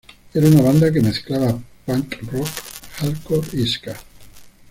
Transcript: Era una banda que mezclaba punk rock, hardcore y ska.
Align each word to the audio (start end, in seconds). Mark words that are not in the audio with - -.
Era 0.33 0.47
una 0.47 0.63
banda 0.63 0.91
que 0.91 0.99
mezclaba 1.07 1.61
punk 1.85 2.15
rock, 2.31 2.49
hardcore 2.97 3.47
y 3.53 3.67
ska. 3.67 3.95